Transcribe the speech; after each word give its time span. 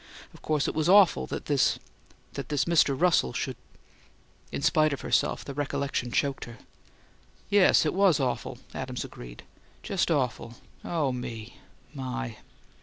Of 0.33 0.41
course 0.41 0.67
it 0.67 0.73
was 0.73 0.89
awful 0.89 1.27
that 1.27 1.45
this 1.45 1.77
that 2.33 2.49
this 2.49 2.65
Mr. 2.65 2.99
Russell 2.99 3.33
should" 3.33 3.55
In 4.51 4.63
spite 4.63 4.93
of 4.93 5.01
her, 5.01 5.11
the 5.11 5.53
recollection 5.55 6.09
choked 6.11 6.45
her. 6.45 6.57
"Yes, 7.51 7.85
it 7.85 7.93
was 7.93 8.19
awful," 8.19 8.57
Adams 8.73 9.05
agreed. 9.05 9.43
"Just 9.83 10.09
awful. 10.09 10.55
Oh, 10.83 11.11
me, 11.11 11.57
my!" 11.93 12.37